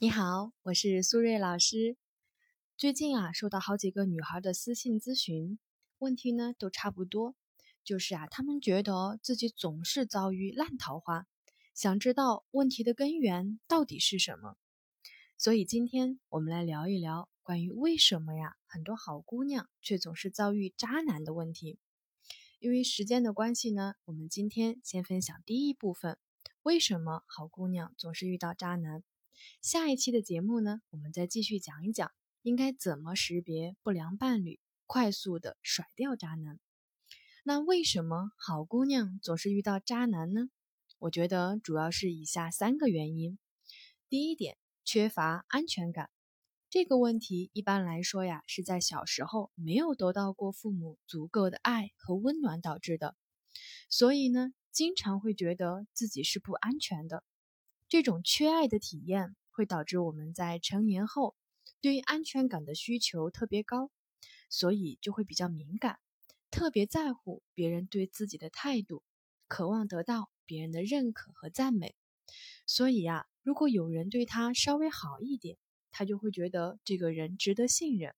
[0.00, 1.96] 你好，我是苏瑞老师。
[2.76, 5.58] 最近啊，收到好几个女孩的私信咨询，
[5.98, 7.34] 问题呢都差不多，
[7.82, 11.26] 就是啊，她们觉得自己总是遭遇烂桃花，
[11.74, 14.56] 想知道问题的根源到底是什么。
[15.36, 21.80] 所以今天我们来聊一聊关于为什么呀，很多好姑娘却总是遭遇渣男的问题。
[22.60, 26.16] 因为时间的关系呢，我们今天先分享第一部分：
[26.62, 29.02] 为什么好姑娘总是遇到渣男？
[29.60, 32.10] 下一期的节目呢，我们再继续讲一讲
[32.42, 36.58] 应该怎么识别不良伴侣，快速的甩掉渣男。
[37.44, 40.48] 那为什么好姑娘总是遇到渣男呢？
[40.98, 43.38] 我觉得主要是以下三个原因。
[44.08, 46.10] 第一点，缺乏安全感。
[46.70, 53.16] 这个问题一般来说呀，是在小时候没有得到过父母足够的爱和温暖导致的，
[53.88, 57.24] 所以呢，经常会觉得自己是不安全的。
[57.88, 61.34] 这种缺爱的体验会导致我们在成年后
[61.80, 63.90] 对于安全感的需求特别高，
[64.50, 65.98] 所以就会比较敏感，
[66.50, 69.02] 特别在乎别人对自己的态度，
[69.46, 71.94] 渴望得到别人的认可和赞美。
[72.66, 75.56] 所以呀，如果有人对他稍微好一点，
[75.90, 78.14] 他就会觉得这个人值得信任。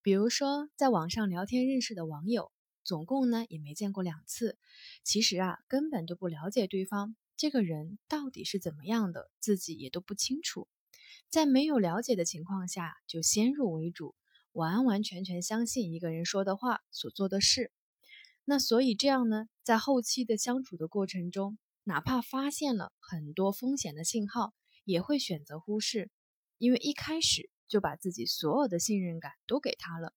[0.00, 2.50] 比如说，在网上聊天认识的网友，
[2.84, 4.56] 总共呢也没见过两次，
[5.04, 7.14] 其实啊根本都不了解对方。
[7.38, 10.66] 这个人到底是怎么样的，自己也都不清楚。
[11.28, 14.16] 在没有了解的情况下，就先入为主，
[14.50, 17.70] 完完全全相信一个人说的话、所做的事。
[18.44, 24.52] 那所以这样呢，在后期的相处的过程中，哪怕发现了很多风险的信号，
[24.82, 26.10] 也会选择忽视，
[26.56, 30.12] 因为一开始就把自己所有的信任感都给他了，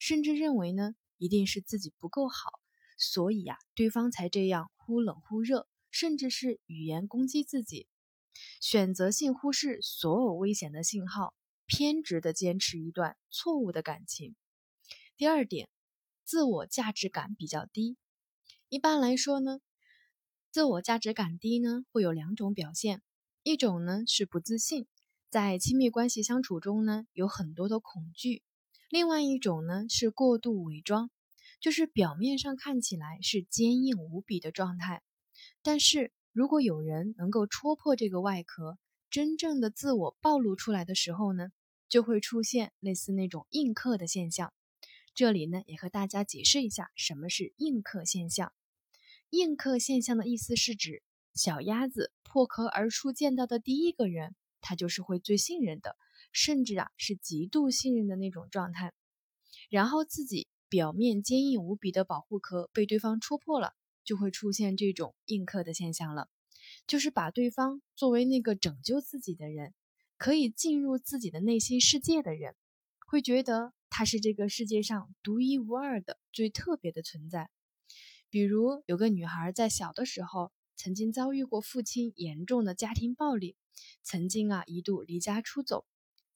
[0.00, 2.50] 甚至认为呢，一定是自己不够好，
[2.98, 5.68] 所以呀，对方才这样忽冷忽热。
[5.90, 7.86] 甚至是语言攻击自己，
[8.60, 11.34] 选择性忽视所有危险的信号，
[11.66, 14.36] 偏执的坚持一段错误的感情。
[15.16, 15.68] 第二点，
[16.24, 17.96] 自我价值感比较低。
[18.68, 19.60] 一般来说呢，
[20.50, 23.02] 自我价值感低呢会有两种表现，
[23.42, 24.86] 一种呢是不自信，
[25.30, 28.42] 在亲密关系相处中呢有很多的恐惧；
[28.90, 31.10] 另外一种呢是过度伪装，
[31.60, 35.02] 就是表面上看起来是坚硬无比的状态。
[35.70, 38.78] 但是如果有人能够戳破这个外壳，
[39.10, 41.50] 真正的自我暴露出来的时候呢，
[41.90, 44.54] 就会出现类似那种硬壳的现象。
[45.12, 48.50] 这里呢，也和大家解释一下什么是硬壳现象。
[49.28, 51.02] 硬壳现象的意思是指
[51.34, 55.96] 小鸭子破壳而出见到的第一个人，他就是会最信任的，
[56.32, 58.94] 甚至啊是极度信任的那种状态。
[59.68, 63.74] 然后自己表面坚硬无比的保护壳被对方戳破了。
[64.08, 66.30] 就会出现这种硬磕的现象了，
[66.86, 69.74] 就是把对方作为那个拯救自己的人，
[70.16, 72.54] 可以进入自己的内心世界的人，
[73.06, 77.50] 会觉得他是这个世界上独一无二的、最特别的存在。
[78.30, 83.56] 比如有个女孩在小的时候曾经遭遇过父亲严重的家庭暴力，
[84.02, 85.84] 曾经啊一度离家出走。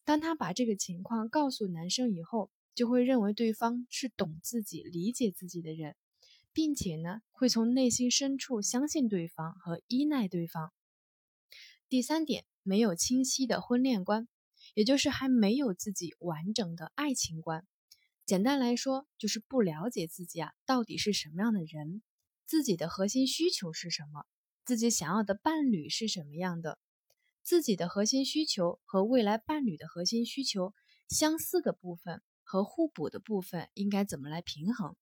[0.04, 5.96] 当她把这个情况告诉男生以后，就会认为对方是懂自己、理解自己的人。
[6.52, 10.72] 并且呢，会从内心深处相信对方和依赖对方。
[11.88, 14.28] 第三点，没有清晰的婚恋观，
[14.74, 17.66] 也就是还没有自己完整的爱情观。
[18.24, 22.02] 简单来说，就是不了解自己啊到底是什么样的人，
[22.46, 24.24] 自己的核心需求是什么，
[24.64, 26.78] 自己想要的伴侣是什么样的，
[27.42, 30.72] 自己的核心需求和未来伴侣的核心需求
[31.08, 34.94] 相似的部分和互补的部分应该怎么来平衡。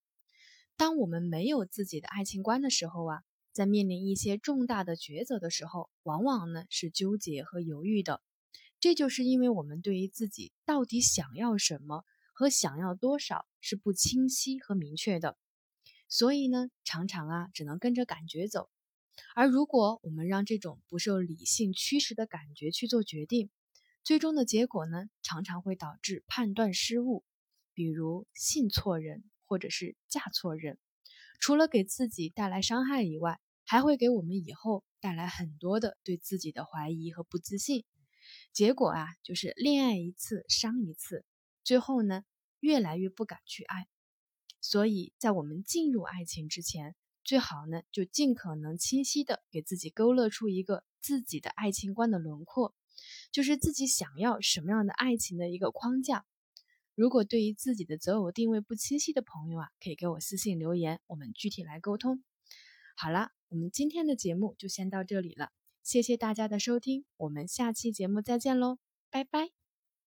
[0.81, 8.23] 当我们没有自己的爱情观的时候啊，在面临一些重大的抉择的时候，往往呢是纠结和犹豫的。
[8.79, 15.37] 这就是因为我们对于自己到底想要什么和想要多少是不清晰和明确的，
[16.09, 18.71] 所以呢，常常啊只能跟着感觉走。
[19.35, 23.51] 而如果我们让这种不受理性驱使的感觉去做决定，
[24.03, 27.23] 最终的结果呢，常常会导致判断失误，
[27.75, 29.25] 比如信错人。
[29.51, 30.79] 或者是嫁错人，
[31.41, 37.85] 除了给自己带来伤害以外，还会给我们以后带来很多的对自己的怀疑和不自信。
[38.53, 41.25] 结果啊，就是恋爱一次伤一次，
[41.65, 42.23] 最后呢，
[42.61, 43.89] 越来越不敢去爱。
[44.61, 46.95] 所以在我们进入爱情之前，
[47.25, 52.73] 最好呢，就尽可能清晰的给自己勾勒出一个自己的爱情观的轮廓，
[53.33, 56.25] 就是自己想要什么样的爱情的一个框架。
[56.95, 62.23] 如果对于自己的择偶定位不清晰的朋友啊，可以给我私信留言，我们具体来沟通。
[62.97, 65.51] 好了，我们今天的节目就先到这里了，
[65.83, 68.79] 谢谢大家的收听，我们下期节目再见喽，
[69.11, 69.60] 拜拜。